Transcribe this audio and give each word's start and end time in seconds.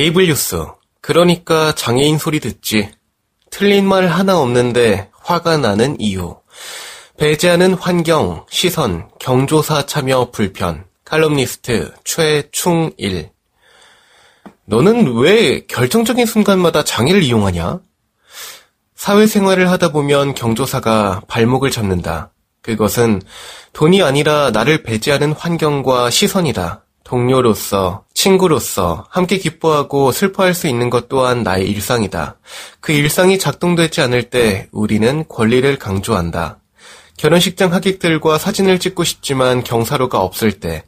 에이블 0.00 0.28
뉴스. 0.28 0.64
그러니까 1.02 1.74
장애인 1.74 2.16
소리 2.16 2.40
듣지. 2.40 2.90
틀린 3.50 3.86
말 3.86 4.06
하나 4.06 4.38
없는데 4.38 5.10
화가 5.12 5.58
나는 5.58 6.00
이유. 6.00 6.36
배제하는 7.18 7.74
환경, 7.74 8.46
시선, 8.48 9.10
경조사 9.18 9.84
참여 9.84 10.30
불편. 10.30 10.86
칼럼니스트 11.04 11.92
최충일. 12.02 13.28
너는 14.64 15.18
왜 15.18 15.66
결정적인 15.66 16.24
순간마다 16.24 16.82
장애를 16.82 17.22
이용하냐? 17.22 17.80
사회생활을 18.94 19.70
하다 19.70 19.92
보면 19.92 20.34
경조사가 20.34 21.24
발목을 21.28 21.70
잡는다. 21.70 22.32
그것은 22.62 23.20
돈이 23.74 24.02
아니라 24.02 24.50
나를 24.50 24.82
배제하는 24.82 25.32
환경과 25.32 26.08
시선이다. 26.08 26.84
동료로서, 27.10 28.04
친구로서 28.14 29.04
함께 29.10 29.36
기뻐하고 29.36 30.12
슬퍼할 30.12 30.54
수 30.54 30.68
있는 30.68 30.90
것 30.90 31.08
또한 31.08 31.42
나의 31.42 31.68
일상이다. 31.68 32.38
그 32.80 32.92
일상이 32.92 33.36
작동되지 33.36 34.00
않을 34.02 34.30
때 34.30 34.68
우리는 34.70 35.24
권리를 35.28 35.76
강조한다. 35.76 36.60
결혼식장 37.16 37.72
하객들과 37.74 38.38
사진을 38.38 38.78
찍고 38.78 39.02
싶지만 39.02 39.64
경사로가 39.64 40.20
없을 40.20 40.60
때, 40.60 40.84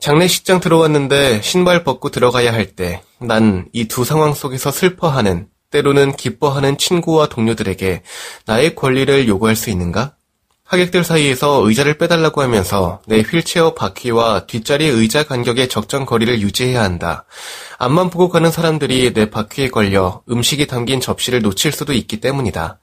장례식장 0.00 0.58
들어왔는데 0.58 1.42
신발 1.42 1.84
벗고 1.84 2.08
들어가야 2.10 2.52
할 2.52 2.66
때, 2.66 3.00
난 3.20 3.68
이 3.72 3.86
두 3.86 4.04
상황 4.04 4.34
속에서 4.34 4.72
슬퍼하는, 4.72 5.46
때로는 5.70 6.16
기뻐하는 6.16 6.76
친구와 6.76 7.28
동료들에게 7.28 8.02
나의 8.46 8.74
권리를 8.74 9.28
요구할 9.28 9.54
수 9.54 9.70
있는가? 9.70 10.16
하객들 10.72 11.04
사이에서 11.04 11.68
의자를 11.68 11.98
빼달라고 11.98 12.40
하면서 12.40 13.02
내 13.06 13.20
휠체어 13.20 13.74
바퀴와 13.74 14.46
뒷자리 14.46 14.86
의자 14.86 15.24
간격의 15.24 15.68
적정 15.68 16.06
거리를 16.06 16.40
유지해야 16.40 16.82
한다. 16.82 17.26
앞만 17.76 18.08
보고 18.08 18.30
가는 18.30 18.50
사람들이 18.50 19.12
내 19.12 19.28
바퀴에 19.28 19.68
걸려 19.68 20.22
음식이 20.30 20.66
담긴 20.66 20.98
접시를 21.02 21.42
놓칠 21.42 21.72
수도 21.72 21.92
있기 21.92 22.20
때문이다. 22.20 22.78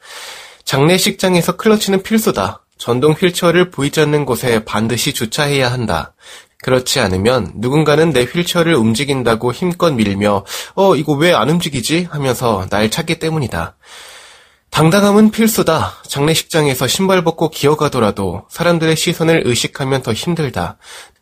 장례식장에서 0.66 1.58
클러치는 1.58 2.04
필수다. 2.04 2.62
전동 2.78 3.14
휠체어를 3.14 3.72
보이지 3.72 4.02
않는 4.02 4.26
곳에 4.26 4.64
반드시 4.66 5.12
주차해야 5.12 5.72
한다. 5.72 6.14
그렇지 6.62 7.00
않으면 7.00 7.54
누군가는 7.56 8.12
내 8.14 8.26
휠체어를 8.26 8.76
움직인다고 8.76 9.52
힘껏 9.52 9.92
밀며 9.92 10.46
어 10.76 10.96
이거 10.96 11.14
왜 11.14 11.34
안 11.34 11.50
움직이지 11.50 12.08
하면서 12.12 12.68
날 12.70 12.92
찾기 12.92 13.18
때문이다. 13.18 13.78
당당함은 14.72 15.32
필수다. 15.32 16.04
장례식장에서 16.08 16.88
신발 16.88 17.24
벗고 17.24 17.50
기어가더라도 17.50 18.44
사람들의 18.50 18.96
시선을 18.96 19.44
의식하면 19.46 20.04
더 20.04 20.14
힘들다. 20.14 20.78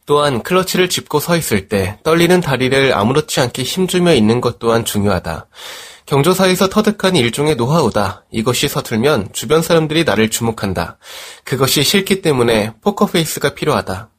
또한 0.06 0.42
crutch를 0.42 0.90
짚고 0.90 1.20
서 1.20 1.36
있을 1.36 1.68
때 1.68 2.00
떨리는 2.04 2.40
다리를 2.40 2.94
아무렇지 2.94 3.42
않게 3.42 3.64
힘주며 3.64 4.14
있는 4.14 4.42
것 4.42 4.60
또한 4.60 4.86
중요하다. 4.86 5.48
경조사에서 6.06 6.70
터득한 6.70 7.18
일종의 7.18 7.56
노하우다. 7.56 8.24
이것이 8.32 8.70
서툴면 8.70 9.30
주변 9.34 9.62
사람들이 9.62 10.06
나를 10.06 10.30
주목한다. 10.30 10.98
그것이 11.44 11.84
싫기 11.84 12.22
때문에 12.22 12.74
포커페이스가 12.82 13.56
필요하다. 13.56 14.10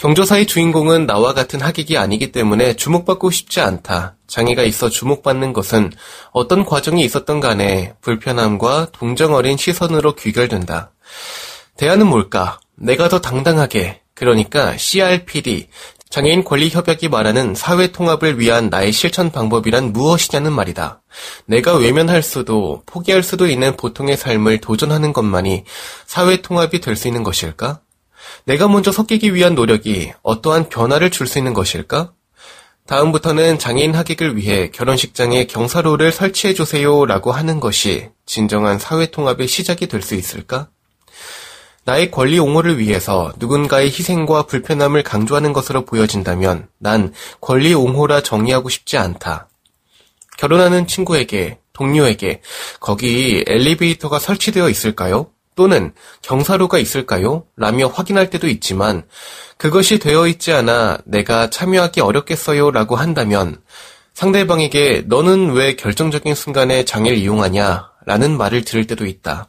경조사의 0.00 0.46
주인공은 0.46 1.04
나와 1.04 1.34
같은 1.34 1.60
하객이 1.60 1.98
아니기 1.98 2.32
때문에 2.32 2.72
주목받고 2.72 3.30
싶지 3.30 3.60
않다. 3.60 4.16
장애가 4.28 4.62
있어 4.62 4.88
주목받는 4.88 5.52
것은 5.52 5.92
어떤 6.32 6.64
과정이 6.64 7.04
있었던 7.04 7.38
간에 7.40 7.92
불편함과 8.00 8.92
동정 8.92 9.34
어린 9.34 9.58
시선으로 9.58 10.14
귀결된다. 10.14 10.92
대안은 11.76 12.06
뭘까? 12.06 12.60
내가 12.76 13.10
더 13.10 13.20
당당하게, 13.20 14.00
그러니까 14.14 14.74
CRPD, 14.74 15.68
장애인 16.08 16.44
권리 16.44 16.70
협약이 16.70 17.10
말하는 17.10 17.54
사회 17.54 17.92
통합을 17.92 18.40
위한 18.40 18.70
나의 18.70 18.92
실천 18.92 19.30
방법이란 19.30 19.92
무엇이냐는 19.92 20.50
말이다. 20.54 21.02
내가 21.44 21.76
외면할 21.76 22.22
수도 22.22 22.82
포기할 22.86 23.22
수도 23.22 23.46
있는 23.46 23.76
보통의 23.76 24.16
삶을 24.16 24.62
도전하는 24.62 25.12
것만이 25.12 25.64
사회 26.06 26.40
통합이 26.40 26.80
될 26.80 26.96
수 26.96 27.06
있는 27.06 27.22
것일까? 27.22 27.80
내가 28.44 28.68
먼저 28.68 28.92
섞이기 28.92 29.34
위한 29.34 29.54
노력이 29.54 30.12
어떠한 30.22 30.68
변화를 30.68 31.10
줄 31.10 31.26
수 31.26 31.38
있는 31.38 31.54
것일까? 31.54 32.12
다음부터는 32.86 33.58
장애인 33.58 33.94
하객을 33.94 34.36
위해 34.36 34.70
결혼식장에 34.70 35.44
경사로를 35.44 36.10
설치해 36.10 36.54
주세요 36.54 37.06
라고 37.06 37.30
하는 37.30 37.60
것이 37.60 38.08
진정한 38.26 38.78
사회통합의 38.78 39.46
시작이 39.46 39.86
될 39.86 40.02
수 40.02 40.14
있을까? 40.14 40.68
나의 41.84 42.10
권리 42.10 42.38
옹호를 42.38 42.78
위해서 42.78 43.32
누군가의 43.38 43.86
희생과 43.88 44.44
불편함을 44.46 45.02
강조하는 45.02 45.52
것으로 45.52 45.84
보여진다면 45.84 46.68
난 46.78 47.12
권리 47.40 47.72
옹호라 47.74 48.22
정의하고 48.22 48.68
싶지 48.68 48.98
않다. 48.98 49.48
결혼하는 50.36 50.86
친구에게, 50.86 51.58
동료에게 51.72 52.42
거기 52.80 53.44
엘리베이터가 53.46 54.18
설치되어 54.18 54.68
있을까요? 54.68 55.30
또는 55.60 55.92
경사로가 56.22 56.78
있을까요? 56.78 57.44
라며 57.54 57.88
확인할 57.88 58.30
때도 58.30 58.48
있지만 58.48 59.02
그것이 59.58 59.98
되어 59.98 60.26
있지 60.26 60.52
않아 60.52 61.00
내가 61.04 61.50
참여하기 61.50 62.00
어렵겠어요 62.00 62.70
라고 62.70 62.96
한다면 62.96 63.60
상대방에게 64.14 65.04
너는 65.06 65.50
왜 65.52 65.76
결정적인 65.76 66.34
순간에 66.34 66.86
장애를 66.86 67.18
이용하냐 67.18 67.90
라는 68.06 68.38
말을 68.38 68.64
들을 68.64 68.86
때도 68.86 69.04
있다. 69.04 69.48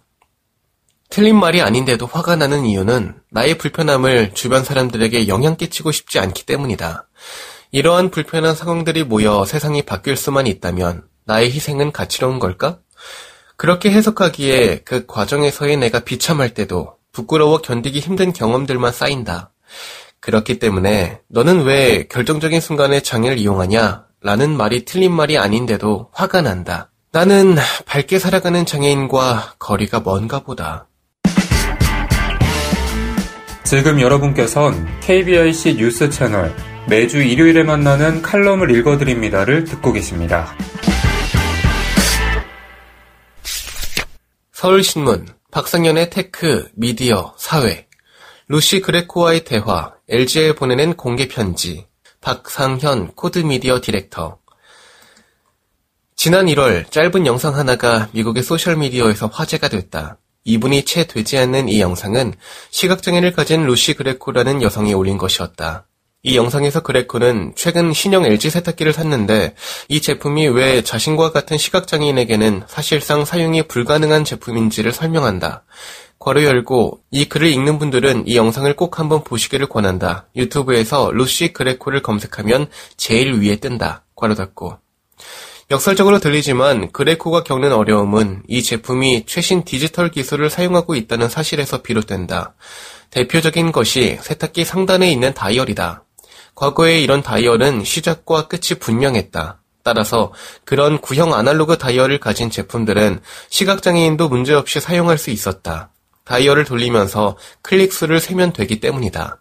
틀린 1.09 1.39
말이 1.39 1.61
아닌데도 1.61 2.07
화가 2.07 2.35
나는 2.35 2.65
이유는 2.65 3.15
나의 3.29 3.57
불편함을 3.57 4.33
주변 4.33 4.65
사람들에게 4.65 5.29
영향 5.29 5.55
끼치고 5.55 5.93
싶지 5.93 6.19
않기 6.19 6.45
때문이다. 6.45 7.07
이러한 7.71 8.11
불편한 8.11 8.53
상황들이 8.53 9.05
모여 9.05 9.45
세상이 9.45 9.83
바뀔 9.83 10.17
수만 10.17 10.45
있다면 10.45 11.05
나의 11.23 11.53
희생은 11.53 11.93
가치로운 11.93 12.39
걸까? 12.39 12.79
그렇게 13.61 13.91
해석하기에 13.91 14.79
그 14.85 15.05
과정에서의 15.05 15.77
내가 15.77 15.99
비참할 15.99 16.55
때도 16.55 16.95
부끄러워 17.11 17.59
견디기 17.59 17.99
힘든 17.99 18.33
경험들만 18.33 18.91
쌓인다. 18.91 19.51
그렇기 20.19 20.57
때문에 20.57 21.19
너는 21.27 21.61
왜 21.61 22.07
결정적인 22.07 22.59
순간에 22.59 23.01
장애를 23.01 23.37
이용하냐? 23.37 24.05
라는 24.23 24.57
말이 24.57 24.83
틀린 24.85 25.11
말이 25.11 25.37
아닌데도 25.37 26.09
화가 26.11 26.41
난다. 26.41 26.89
나는 27.11 27.55
밝게 27.85 28.17
살아가는 28.17 28.65
장애인과 28.65 29.53
거리가 29.59 29.99
먼가 29.99 30.39
보다. 30.39 30.87
지금 33.63 34.01
여러분께선 34.01 34.87
KBIC 35.01 35.75
뉴스 35.75 36.09
채널 36.09 36.51
매주 36.87 37.21
일요일에 37.21 37.61
만나는 37.61 38.23
칼럼을 38.23 38.71
읽어드립니다를 38.71 39.65
듣고 39.65 39.93
계십니다. 39.93 40.51
서울신문, 44.61 45.27
박상현의 45.49 46.11
테크, 46.11 46.69
미디어, 46.75 47.33
사회, 47.35 47.87
루시 48.47 48.81
그레코와의 48.81 49.43
대화, 49.43 49.95
LG에 50.07 50.53
보내는 50.53 50.97
공개 50.97 51.27
편지, 51.27 51.87
박상현 52.21 53.13
코드미디어 53.15 53.81
디렉터. 53.81 54.37
지난 56.15 56.45
1월 56.45 56.91
짧은 56.91 57.25
영상 57.25 57.55
하나가 57.55 58.09
미국의 58.11 58.43
소셜미디어에서 58.43 59.31
화제가 59.33 59.67
됐다. 59.67 60.19
이분이 60.43 60.85
채 60.85 61.07
되지 61.07 61.39
않는 61.39 61.67
이 61.67 61.81
영상은 61.81 62.35
시각장애를 62.69 63.31
가진 63.31 63.65
루시 63.65 63.95
그레코라는 63.95 64.61
여성이 64.61 64.93
올린 64.93 65.17
것이었다. 65.17 65.87
이 66.23 66.37
영상에서 66.37 66.81
그레코는 66.81 67.53
최근 67.55 67.93
신형 67.93 68.25
LG 68.25 68.51
세탁기를 68.51 68.93
샀는데 68.93 69.55
이 69.87 70.01
제품이 70.01 70.49
왜 70.49 70.83
자신과 70.83 71.31
같은 71.31 71.57
시각장애인에게는 71.57 72.63
사실상 72.67 73.25
사용이 73.25 73.63
불가능한 73.63 74.23
제품인지를 74.23 74.91
설명한다. 74.91 75.63
괄호 76.19 76.43
열고 76.43 76.99
이 77.09 77.25
글을 77.25 77.47
읽는 77.47 77.79
분들은 77.79 78.27
이 78.27 78.35
영상을 78.35 78.71
꼭 78.75 78.99
한번 78.99 79.23
보시기를 79.23 79.67
권한다. 79.67 80.27
유튜브에서 80.35 81.09
루시 81.11 81.53
그레코를 81.53 82.03
검색하면 82.03 82.67
제일 82.97 83.33
위에 83.41 83.55
뜬다. 83.55 84.03
괄호 84.15 84.35
닫고. 84.35 84.77
역설적으로 85.71 86.19
들리지만 86.19 86.91
그레코가 86.91 87.43
겪는 87.43 87.73
어려움은 87.73 88.43
이 88.47 88.61
제품이 88.61 89.25
최신 89.25 89.63
디지털 89.63 90.11
기술을 90.11 90.51
사용하고 90.51 90.93
있다는 90.93 91.29
사실에서 91.29 91.81
비롯된다. 91.81 92.53
대표적인 93.09 93.71
것이 93.71 94.19
세탁기 94.21 94.65
상단에 94.65 95.11
있는 95.11 95.33
다이얼이다. 95.33 96.03
과거에 96.61 97.01
이런 97.01 97.23
다이얼은 97.23 97.83
시작과 97.83 98.47
끝이 98.47 98.77
분명했다. 98.79 99.59
따라서 99.81 100.31
그런 100.63 101.01
구형 101.01 101.33
아날로그 101.33 101.79
다이얼을 101.79 102.19
가진 102.19 102.51
제품들은 102.51 103.19
시각장애인도 103.49 104.29
문제없이 104.29 104.79
사용할 104.79 105.17
수 105.17 105.31
있었다. 105.31 105.89
다이얼을 106.23 106.65
돌리면서 106.65 107.35
클릭 107.63 107.91
수를 107.91 108.19
세면 108.19 108.53
되기 108.53 108.79
때문이다. 108.79 109.39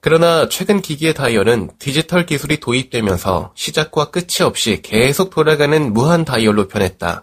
그러나 0.00 0.48
최근 0.48 0.82
기기의 0.82 1.14
다이얼은 1.14 1.70
디지털 1.78 2.26
기술이 2.26 2.58
도입되면서 2.58 3.52
시작과 3.54 4.10
끝이 4.10 4.42
없이 4.42 4.80
계속 4.82 5.30
돌아가는 5.30 5.92
무한 5.92 6.24
다이얼로 6.24 6.66
변했다. 6.66 7.22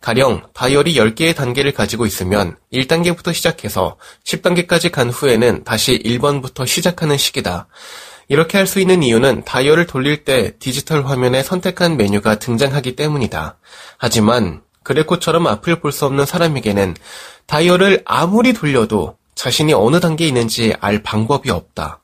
가령 0.00 0.46
다이얼이 0.54 0.94
10개의 0.94 1.34
단계를 1.34 1.72
가지고 1.72 2.06
있으면 2.06 2.56
1단계부터 2.72 3.34
시작해서 3.34 3.98
10단계까지 4.22 4.92
간 4.92 5.10
후에는 5.10 5.64
다시 5.64 5.98
1번부터 6.04 6.68
시작하는 6.68 7.16
식이다. 7.16 7.66
이렇게 8.30 8.58
할 8.58 8.66
수 8.68 8.78
있는 8.78 9.02
이유는 9.02 9.42
다이얼을 9.44 9.86
돌릴 9.86 10.22
때 10.24 10.52
디지털 10.60 11.04
화면에 11.04 11.42
선택한 11.42 11.96
메뉴가 11.96 12.38
등장하기 12.38 12.94
때문이다. 12.94 13.58
하지만 13.98 14.62
그레코처럼 14.84 15.48
앞을 15.48 15.80
볼 15.80 15.90
수 15.90 16.06
없는 16.06 16.26
사람에게는 16.26 16.94
다이얼을 17.46 18.02
아무리 18.04 18.52
돌려도 18.52 19.16
자신이 19.34 19.72
어느 19.74 19.98
단계에 19.98 20.28
있는지 20.28 20.72
알 20.80 21.02
방법이 21.02 21.50
없다. 21.50 22.02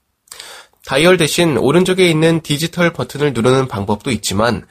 다이얼 0.84 1.16
대신 1.16 1.58
오른쪽에 1.58 2.10
있는 2.10 2.40
디지털 2.40 2.92
버튼을 2.92 3.32
누르는 3.32 3.68
방법도 3.68 4.10
있지만 4.10 4.66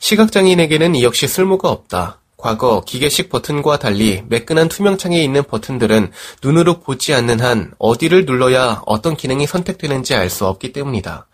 시각장애인에게는 0.00 0.94
이 0.94 1.04
역시 1.04 1.26
쓸모가 1.26 1.70
없다. 1.70 2.20
과거 2.38 2.82
기계식 2.86 3.30
버튼과 3.30 3.80
달리 3.80 4.22
매끈한 4.28 4.68
투명창에 4.68 5.20
있는 5.20 5.42
버튼들은 5.42 6.12
눈으로 6.42 6.78
보지 6.78 7.12
않는 7.12 7.40
한 7.40 7.72
어디를 7.78 8.26
눌러야 8.26 8.80
어떤 8.86 9.16
기능이 9.16 9.46
선택되는지 9.46 10.14
알 10.14 10.30
수 10.30 10.46
없기 10.46 10.72
때문이다. 10.72 11.26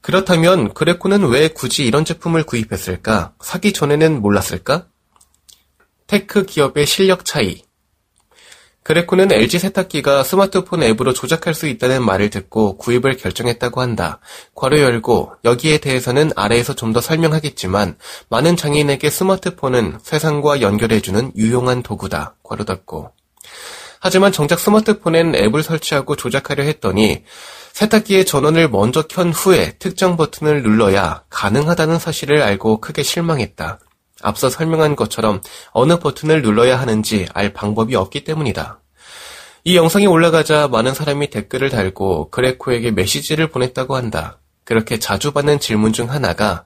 그렇다면 0.00 0.72
그레코는 0.72 1.28
왜 1.28 1.48
굳이 1.48 1.84
이런 1.84 2.06
제품을 2.06 2.44
구입했을까? 2.44 3.34
사기 3.40 3.74
전에는 3.74 4.22
몰랐을까? 4.22 4.86
테크 6.06 6.46
기업의 6.46 6.86
실력 6.86 7.26
차이. 7.26 7.62
그레코는 8.82 9.30
LG 9.30 9.58
세탁기가 9.58 10.24
스마트폰 10.24 10.82
앱으로 10.82 11.12
조작할 11.12 11.54
수 11.54 11.66
있다는 11.68 12.02
말을 12.02 12.30
듣고 12.30 12.78
구입을 12.78 13.16
결정했다고 13.18 13.80
한다. 13.80 14.20
괄호 14.54 14.80
열고 14.80 15.32
여기에 15.44 15.78
대해서는 15.78 16.32
아래에서 16.34 16.74
좀 16.74 16.90
더 16.90 17.00
설명하겠지만 17.00 17.96
많은 18.30 18.56
장애인에게 18.56 19.10
스마트폰은 19.10 19.98
세상과 20.02 20.60
연결해주는 20.60 21.32
유용한 21.36 21.82
도구다. 21.84 22.34
괄호 22.42 22.64
닫고. 22.64 23.12
하지만 24.00 24.32
정작 24.32 24.58
스마트폰엔 24.58 25.36
앱을 25.36 25.62
설치하고 25.62 26.16
조작하려 26.16 26.64
했더니 26.64 27.22
세탁기의 27.74 28.24
전원을 28.24 28.68
먼저 28.70 29.02
켠 29.02 29.30
후에 29.30 29.76
특정 29.78 30.16
버튼을 30.16 30.62
눌러야 30.62 31.22
가능하다는 31.30 31.98
사실을 32.00 32.42
알고 32.42 32.80
크게 32.80 33.02
실망했다. 33.04 33.78
앞서 34.22 34.50
설명한 34.50 34.96
것처럼 34.96 35.40
어느 35.72 35.98
버튼을 35.98 36.42
눌러야 36.42 36.80
하는지 36.80 37.26
알 37.34 37.52
방법이 37.52 37.94
없기 37.96 38.24
때문이다. 38.24 38.80
이 39.64 39.76
영상이 39.76 40.06
올라가자 40.06 40.68
많은 40.68 40.94
사람이 40.94 41.30
댓글을 41.30 41.70
달고 41.70 42.30
그레코에게 42.30 42.92
메시지를 42.92 43.48
보냈다고 43.48 43.94
한다. 43.96 44.38
그렇게 44.64 44.98
자주 44.98 45.32
받는 45.32 45.58
질문 45.58 45.92
중 45.92 46.10
하나가 46.10 46.64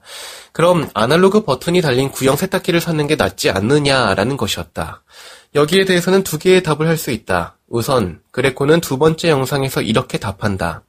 그럼 0.51 0.89
아날로그 0.93 1.43
버튼이 1.43 1.81
달린 1.81 2.11
구형 2.11 2.35
세탁기를 2.35 2.79
사는 2.79 3.07
게 3.07 3.15
낫지 3.15 3.49
않느냐라는 3.49 4.37
것이었다. 4.37 5.03
여기에 5.55 5.85
대해서는 5.85 6.23
두 6.23 6.37
개의 6.37 6.61
답을 6.63 6.87
할 6.87 6.97
수 6.97 7.11
있다. 7.11 7.57
우선 7.67 8.21
그레코는 8.31 8.81
두 8.81 8.97
번째 8.97 9.29
영상에서 9.29 9.81
이렇게 9.81 10.17
답한다. 10.19 10.83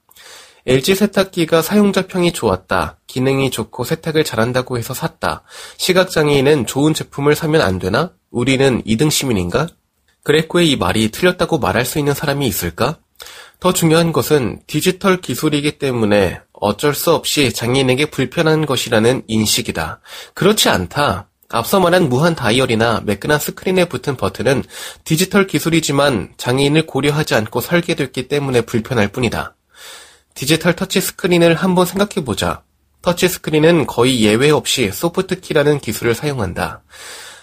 LG 0.69 0.97
세탁기가 0.97 1.63
사용자 1.63 2.09
평이 2.09 2.33
좋았다. 2.33 2.99
기능이 3.07 3.53
좋고 3.53 3.85
세탁을 3.85 4.25
잘한다고 4.25 4.79
해서 4.79 4.95
샀다. 4.95 5.45
시각장애인은 5.77 6.67
좋은 6.67 6.93
제품을 6.93 7.37
사면 7.37 7.61
안 7.61 7.79
되나? 7.79 8.13
우리는 8.33 8.83
2등 8.83 9.09
시민인가? 9.09 9.69
그레코의 10.25 10.69
이 10.69 10.77
말이 10.77 11.13
틀렸다고 11.13 11.59
말할 11.59 11.85
수 11.85 12.01
있는 12.01 12.15
사람이 12.15 12.49
있을까? 12.49 12.99
더 13.61 13.73
중요한 13.73 14.13
것은 14.13 14.59
디지털 14.67 15.21
기술이기 15.21 15.79
때문에 15.79 16.41
어쩔 16.53 16.95
수 16.95 17.15
없이 17.15 17.53
장애인에게 17.53 18.07
불편한 18.11 18.67
것이라는 18.67 19.23
인식이다. 19.29 20.01
그렇지 20.35 20.69
않다. 20.69 21.29
앞서 21.49 21.79
말한 21.79 22.09
무한 22.09 22.35
다이얼이나 22.35 23.03
매끈한 23.05 23.39
스크린에 23.39 23.85
붙은 23.85 24.17
버튼은 24.17 24.65
디지털 25.05 25.47
기술이지만 25.47 26.35
장애인을 26.37 26.87
고려하지 26.87 27.37
않고 27.37 27.61
설계됐기 27.61 28.27
때문에 28.27 28.63
불편할 28.63 29.09
뿐이다. 29.09 29.56
디지털 30.37 30.77
터치 30.77 31.01
스크린을 31.01 31.55
한번 31.55 31.87
생각해보자. 31.87 32.63
터치 33.01 33.27
스크린은 33.27 33.87
거의 33.87 34.21
예외 34.21 34.51
없이 34.51 34.91
소프트키라는 34.93 35.81
기술을 35.81 36.15
사용한다. 36.15 36.83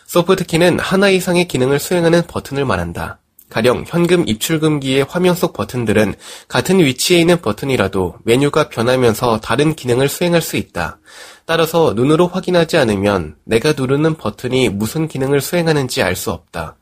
소프트키는 0.06 0.78
하나 0.80 1.10
이상의 1.10 1.48
기능을 1.48 1.80
수행하는 1.80 2.22
버튼을 2.28 2.66
말한다. 2.66 3.20
가령 3.50 3.86
현금 3.88 4.28
입출금기의 4.28 5.08
화면 5.10 5.34
속 5.34 5.54
버튼들은 5.54 6.14
같은 6.48 6.80
위치에 6.80 7.20
있는 7.20 7.42
버튼이라도 7.42 8.18
메뉴가 8.26 8.70
변하면서 8.70 9.40
다른 9.40 9.76
기능을 9.76 10.08
수행할 10.08 10.42
수 10.44 10.56
있다. 10.56 11.00
따라서 11.46 11.94
눈으로 11.96 12.28
확인하지 12.28 12.78
않으면 12.78 13.36
내가 13.44 13.74
누르는 13.74 14.18
버튼이 14.18 14.70
무슨 14.70 15.08
기능을 15.08 15.42
수행하는지 15.42 16.04
알 16.04 16.16
수 16.16 16.30
없다. 16.32 16.78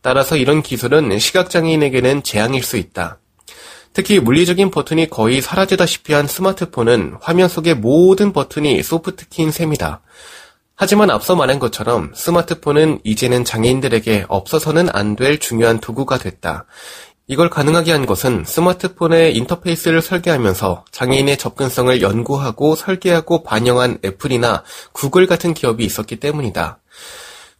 따라서 0.00 0.36
이런 0.36 0.62
기술은 0.62 1.18
시각장애인에게는 1.18 2.22
재앙일 2.22 2.62
수 2.62 2.78
있다. 2.78 3.18
특히 3.92 4.18
물리적인 4.20 4.70
버튼이 4.70 5.10
거의 5.10 5.40
사라지다시피 5.40 6.12
한 6.14 6.26
스마트폰은 6.26 7.18
화면 7.20 7.48
속의 7.48 7.74
모든 7.76 8.32
버튼이 8.32 8.82
소프트키인 8.82 9.50
셈이다. 9.50 10.00
하지만 10.74 11.10
앞서 11.10 11.36
말한 11.36 11.58
것처럼 11.58 12.12
스마트폰은 12.14 13.00
이제는 13.04 13.44
장애인들에게 13.44 14.26
없어서는 14.28 14.88
안 14.92 15.16
될 15.16 15.38
중요한 15.38 15.78
도구가 15.78 16.18
됐다. 16.18 16.64
이걸 17.28 17.50
가능하게 17.50 17.92
한 17.92 18.04
것은 18.04 18.44
스마트폰의 18.44 19.36
인터페이스를 19.36 20.02
설계하면서 20.02 20.84
장애인의 20.90 21.38
접근성을 21.38 22.02
연구하고 22.02 22.74
설계하고 22.74 23.44
반영한 23.44 23.98
애플이나 24.04 24.64
구글 24.92 25.26
같은 25.26 25.54
기업이 25.54 25.84
있었기 25.84 26.16
때문이다. 26.16 26.78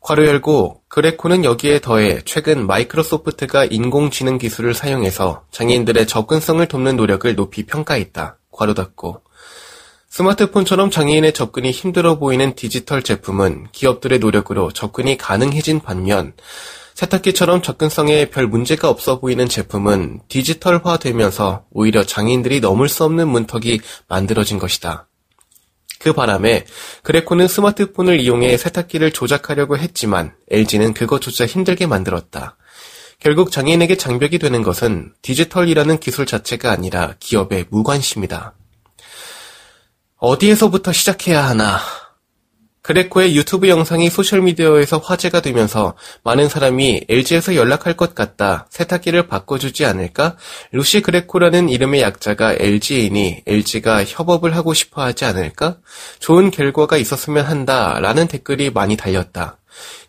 괄호 0.02 0.26
열고 0.26 0.82
그레코는 0.88 1.44
여기에 1.44 1.80
더해 1.80 2.23
최근 2.25 2.66
마이크로소프트가 2.66 3.66
인공지능 3.66 4.37
기술을 4.37 4.75
사용해서 4.75 5.44
장애인들의 5.52 6.09
접근성을 6.09 6.66
돕는 6.66 6.97
노력을 6.97 7.32
높이 7.37 7.64
평가했다. 7.64 8.38
괄호 8.50 8.75
닫고 8.75 9.23
스마트폰처럼 10.09 10.90
장애인의 10.90 11.32
접근이 11.32 11.71
힘들어 11.71 12.18
보이는 12.18 12.54
디지털 12.54 13.02
제품은 13.02 13.68
기업들의 13.71 14.18
노력으로 14.18 14.73
접근이 14.73 15.16
가능해진 15.16 15.80
반면 15.80 16.35
세탁기처럼 16.94 17.62
접근성에 17.62 18.26
별 18.26 18.49
문제가 18.49 18.90
없어 18.90 19.21
보이는 19.21 19.49
제품은 19.49 20.21
디지털화되면서 20.28 21.64
오히려 21.71 22.04
장애인들이 22.04 22.61
넘을 22.61 22.88
수 22.88 23.04
없는 23.04 23.28
문턱이 23.28 23.80
만들어진 24.09 24.59
것이다. 24.59 25.06
그 26.02 26.12
바람에 26.12 26.66
그레코는 27.04 27.47
스마트폰을 27.47 28.18
이용해 28.21 28.56
세탁기를 28.56 29.12
조작하려고 29.12 29.78
했지만 29.78 30.35
LG는 30.50 30.94
그것조차 30.94 31.47
힘들게 31.47 31.87
만들었다. 31.87 32.56
결국 33.21 33.52
장애인에게 33.52 33.97
장벽이 33.97 34.38
되는 34.40 34.62
것은 34.62 35.14
디지털이라는 35.23 36.00
기술 36.00 36.26
자체가 36.26 36.73
아니라 36.73 37.14
기업의 37.21 37.66
무관심이다. 37.71 38.54
어디에서부터 40.16 40.92
시작해야 40.92 41.47
하나 41.47 41.78
그레코의 42.82 43.36
유튜브 43.36 43.68
영상이 43.68 44.10
소셜미디어에서 44.10 44.98
화제가 44.98 45.40
되면서 45.40 45.94
많은 46.24 46.48
사람이 46.48 47.04
LG에서 47.08 47.54
연락할 47.54 47.96
것 47.96 48.16
같다. 48.16 48.66
세탁기를 48.70 49.28
바꿔주지 49.28 49.84
않을까? 49.84 50.36
루시 50.72 51.00
그레코라는 51.02 51.68
이름의 51.68 52.00
약자가 52.00 52.54
LG이니 52.58 53.42
LG가 53.46 54.04
협업을 54.04 54.56
하고 54.56 54.74
싶어 54.74 55.02
하지 55.02 55.24
않을까? 55.24 55.76
좋은 56.18 56.50
결과가 56.50 56.96
있었으면 56.96 57.44
한다. 57.44 58.00
라는 58.00 58.26
댓글이 58.26 58.70
많이 58.70 58.96
달렸다. 58.96 59.58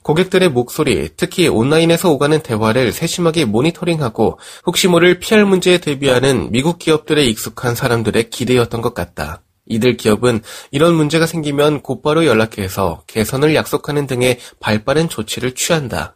고객들의 0.01 0.49
목소리, 0.49 1.09
특히 1.15 1.47
온라인에서 1.47 2.09
오가는 2.09 2.41
대화를 2.41 2.91
세심하게 2.91 3.45
모니터링하고 3.45 4.39
혹시 4.65 4.87
모를 4.87 5.19
PR 5.19 5.45
문제에 5.45 5.77
대비하는 5.77 6.51
미국 6.51 6.79
기업들의 6.79 7.29
익숙한 7.29 7.75
사람들의 7.75 8.31
기대였던 8.31 8.81
것 8.81 8.95
같다. 8.95 9.43
이들 9.65 9.97
기업은 9.97 10.41
이런 10.71 10.93
문제가 10.93 11.25
생기면 11.25 11.81
곧바로 11.81 12.25
연락해서 12.25 13.03
개선을 13.07 13.55
약속하는 13.55 14.07
등의 14.07 14.39
발빠른 14.59 15.09
조치를 15.09 15.55
취한다. 15.55 16.15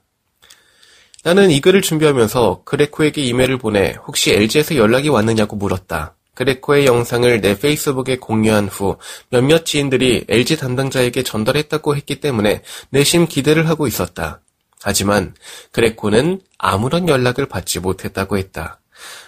나는 1.23 1.51
이 1.51 1.59
글을 1.61 1.81
준비하면서 1.81 2.61
그레코에게 2.63 3.21
이메일을 3.21 3.57
보내 3.57 3.95
혹시 4.05 4.31
LG에서 4.33 4.75
연락이 4.75 5.09
왔느냐고 5.09 5.55
물었다. 5.55 6.15
그레코의 6.35 6.85
영상을 6.85 7.41
내 7.41 7.57
페이스북에 7.57 8.17
공유한 8.17 8.67
후 8.67 8.97
몇몇 9.29 9.65
지인들이 9.65 10.25
LG 10.29 10.57
담당자에게 10.57 11.23
전달했다고 11.23 11.95
했기 11.95 12.19
때문에 12.19 12.61
내심 12.91 13.27
기대를 13.27 13.67
하고 13.67 13.87
있었다. 13.87 14.41
하지만 14.83 15.33
그레코는 15.71 16.41
아무런 16.59 17.09
연락을 17.09 17.47
받지 17.47 17.79
못했다고 17.79 18.37
했다. 18.37 18.79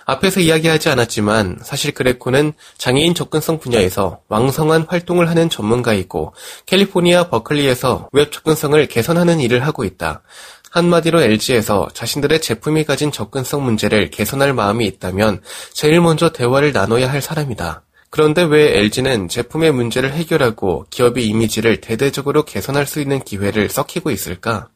앞에서 0.05 0.39
이야기하지 0.39 0.89
않았지만 0.89 1.59
사실 1.61 1.93
그레코는 1.93 2.53
장애인 2.77 3.13
접근성 3.13 3.59
분야에서 3.59 4.21
왕성한 4.27 4.85
활동을 4.89 5.29
하는 5.29 5.49
전문가이고 5.49 6.33
캘리포니아 6.65 7.29
버클리에서 7.29 8.09
웹 8.11 8.31
접근성을 8.31 8.88
개선하는 8.88 9.39
일을 9.39 9.65
하고 9.65 9.83
있다. 9.83 10.23
한마디로 10.71 11.21
LG에서 11.21 11.89
자신들의 11.93 12.41
제품이 12.41 12.85
가진 12.85 13.11
접근성 13.11 13.63
문제를 13.63 14.09
개선할 14.09 14.53
마음이 14.53 14.85
있다면 14.85 15.41
제일 15.73 16.01
먼저 16.01 16.29
대화를 16.31 16.73
나눠야 16.73 17.11
할 17.11 17.21
사람이다. 17.21 17.83
그런데 18.11 18.43
왜 18.43 18.77
LG는 18.77 19.27
제품의 19.29 19.71
문제를 19.71 20.13
해결하고 20.13 20.85
기업의 20.89 21.27
이미지를 21.27 21.81
대대적으로 21.81 22.43
개선할 22.43 22.88
수 22.88 22.99
있는 22.99 23.19
기회를 23.19 23.69
썩히고 23.69 24.09
있을까? 24.09 24.69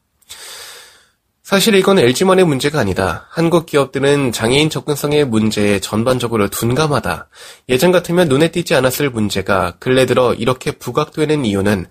사실 1.44 1.74
이건 1.74 1.98
LG만의 1.98 2.46
문제가 2.46 2.80
아니다. 2.80 3.26
한국 3.28 3.66
기업들은 3.66 4.32
장애인 4.32 4.70
접근성의 4.70 5.26
문제에 5.26 5.78
전반적으로 5.78 6.48
둔감하다. 6.48 7.28
예전 7.68 7.92
같으면 7.92 8.30
눈에 8.30 8.48
띄지 8.50 8.74
않았을 8.74 9.10
문제가 9.10 9.74
근래 9.78 10.06
들어 10.06 10.32
이렇게 10.32 10.70
부각되는 10.70 11.44
이유는 11.44 11.84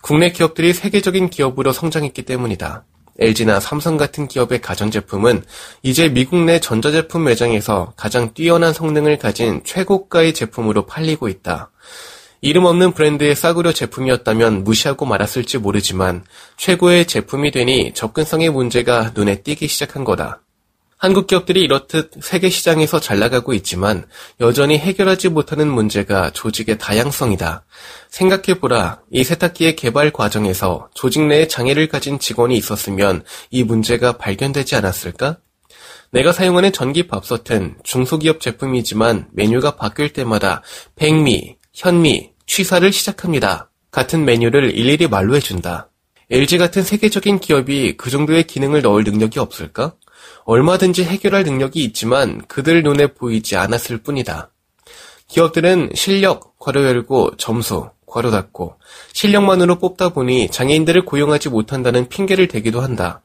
국내 0.00 0.30
기업들이 0.30 0.72
세계적인 0.72 1.28
기업으로 1.28 1.72
성장했기 1.72 2.22
때문이다. 2.22 2.84
LG나 3.18 3.58
삼성 3.58 3.96
같은 3.96 4.28
기업의 4.28 4.60
가전제품은 4.60 5.42
이제 5.82 6.08
미국 6.08 6.44
내 6.44 6.60
전자제품 6.60 7.24
매장에서 7.24 7.92
가장 7.96 8.32
뛰어난 8.32 8.72
성능을 8.72 9.18
가진 9.18 9.60
최고가의 9.64 10.34
제품으로 10.34 10.86
팔리고 10.86 11.28
있다. 11.28 11.72
이름 12.42 12.64
없는 12.64 12.92
브랜드의 12.92 13.34
싸구려 13.36 13.72
제품이었다면 13.72 14.64
무시하고 14.64 15.04
말았을지 15.04 15.58
모르지만 15.58 16.24
최고의 16.56 17.06
제품이 17.06 17.50
되니 17.50 17.92
접근성의 17.94 18.50
문제가 18.50 19.12
눈에 19.14 19.42
띄기 19.42 19.68
시작한 19.68 20.04
거다. 20.04 20.40
한국 20.96 21.26
기업들이 21.26 21.62
이렇듯 21.62 22.12
세계 22.22 22.50
시장에서 22.50 23.00
잘 23.00 23.18
나가고 23.18 23.54
있지만 23.54 24.06
여전히 24.38 24.76
해결하지 24.78 25.30
못하는 25.30 25.66
문제가 25.66 26.30
조직의 26.30 26.76
다양성이다. 26.78 27.64
생각해보라. 28.10 29.00
이 29.10 29.24
세탁기의 29.24 29.76
개발 29.76 30.10
과정에서 30.10 30.90
조직 30.92 31.22
내에 31.22 31.48
장애를 31.48 31.88
가진 31.88 32.18
직원이 32.18 32.54
있었으면 32.56 33.24
이 33.50 33.64
문제가 33.64 34.18
발견되지 34.18 34.76
않았을까? 34.76 35.38
내가 36.10 36.32
사용하는 36.32 36.72
전기 36.72 37.06
밥솥은 37.06 37.76
중소기업 37.82 38.40
제품이지만 38.40 39.28
메뉴가 39.32 39.76
바뀔 39.76 40.12
때마다 40.12 40.60
백미, 40.96 41.56
현미, 41.72 42.32
취사를 42.46 42.92
시작합니다. 42.92 43.70
같은 43.90 44.24
메뉴를 44.24 44.76
일일이 44.76 45.06
말로 45.06 45.36
해준다. 45.36 45.88
LG 46.30 46.58
같은 46.58 46.82
세계적인 46.82 47.40
기업이 47.40 47.96
그 47.96 48.10
정도의 48.10 48.44
기능을 48.44 48.82
넣을 48.82 49.04
능력이 49.04 49.38
없을까? 49.38 49.94
얼마든지 50.44 51.04
해결할 51.04 51.44
능력이 51.44 51.82
있지만 51.84 52.42
그들 52.46 52.82
눈에 52.82 53.08
보이지 53.08 53.56
않았을 53.56 53.98
뿐이다. 53.98 54.50
기업들은 55.28 55.90
실력, 55.94 56.58
괄호 56.58 56.84
열고 56.84 57.36
점수, 57.36 57.90
괄호 58.06 58.30
닫고 58.30 58.74
실력만으로 59.12 59.78
뽑다 59.78 60.10
보니 60.10 60.50
장애인들을 60.50 61.04
고용하지 61.04 61.48
못한다는 61.48 62.08
핑계를 62.08 62.48
대기도 62.48 62.80
한다. 62.80 63.22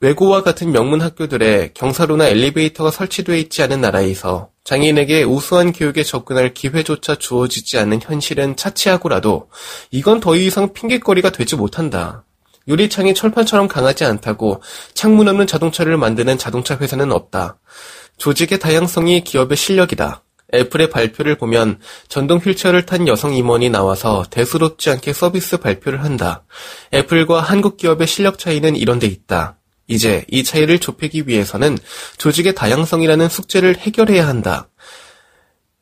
외고와 0.00 0.42
같은 0.42 0.70
명문 0.72 1.00
학교들에 1.00 1.72
경사로나 1.74 2.28
엘리베이터가 2.28 2.90
설치되어 2.90 3.36
있지 3.36 3.62
않은 3.62 3.80
나라에서 3.80 4.49
장애인에게 4.64 5.22
우수한 5.24 5.72
교육에 5.72 6.02
접근할 6.02 6.54
기회조차 6.54 7.16
주어지지 7.16 7.78
않는 7.78 8.00
현실은 8.02 8.56
차치하고라도 8.56 9.48
이건 9.90 10.20
더 10.20 10.36
이상 10.36 10.72
핑계거리가 10.72 11.30
되지 11.30 11.56
못한다. 11.56 12.24
유리창이 12.68 13.14
철판처럼 13.14 13.68
강하지 13.68 14.04
않다고 14.04 14.62
창문 14.94 15.28
없는 15.28 15.46
자동차를 15.46 15.96
만드는 15.96 16.38
자동차 16.38 16.76
회사는 16.76 17.10
없다. 17.10 17.58
조직의 18.18 18.58
다양성이 18.58 19.24
기업의 19.24 19.56
실력이다. 19.56 20.22
애플의 20.52 20.90
발표를 20.90 21.36
보면 21.38 21.78
전동 22.08 22.38
휠체어를 22.38 22.84
탄 22.84 23.06
여성 23.08 23.34
임원이 23.34 23.70
나와서 23.70 24.24
대수롭지 24.30 24.90
않게 24.90 25.12
서비스 25.12 25.58
발표를 25.58 26.04
한다. 26.04 26.44
애플과 26.92 27.40
한국 27.40 27.76
기업의 27.76 28.06
실력 28.06 28.38
차이는 28.38 28.76
이런 28.76 28.98
데 28.98 29.06
있다. 29.06 29.59
이제 29.90 30.24
이 30.28 30.44
차이를 30.44 30.78
좁히기 30.78 31.24
위해서는 31.26 31.76
조직의 32.16 32.54
다양성이라는 32.54 33.28
숙제를 33.28 33.76
해결해야 33.76 34.26
한다. 34.26 34.68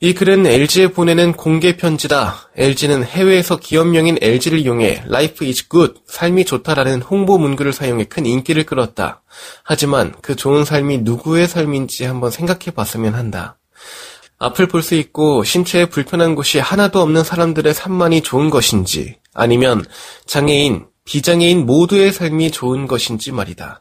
이 0.01 0.15
글은 0.15 0.47
LG에 0.47 0.93
보내는 0.93 1.33
공개 1.33 1.77
편지다. 1.77 2.51
LG는 2.57 3.05
해외에서 3.05 3.59
기업명인 3.59 4.17
LG를 4.23 4.61
이용해 4.61 5.03
Life 5.07 5.47
is 5.47 5.69
good, 5.69 5.95
삶이 6.07 6.47
좋다라는 6.47 7.03
홍보 7.03 7.37
문구를 7.37 7.73
사용해 7.73 8.05
큰 8.05 8.25
인기를 8.25 8.65
끌었다. 8.65 9.23
하지만 9.63 10.15
그 10.23 10.37
좋은 10.37 10.65
삶이 10.65 10.99
누구의 10.99 11.47
삶인지 11.47 12.05
한번 12.05 12.31
생각해 12.31 12.71
봤으면 12.75 13.15
한다. 13.15 13.59
앞을 14.39 14.69
볼 14.69 14.83
수 14.83 14.95
있고 14.95 15.45
신체에 15.45 15.87
불편한 15.87 16.35
곳이 16.35 16.61
하나도 16.61 17.01
없는 17.01 17.25
사람들의 17.25 17.75
삶만이 17.75 18.23
좋은 18.23 18.51
것인지, 18.51 19.17
아니면 19.35 19.85
장애인, 20.27 20.87
비장애인 21.05 21.67
모두의 21.67 22.13
삶이 22.13 22.53
좋은 22.53 22.87
것인지 22.87 23.33
말이다. 23.33 23.81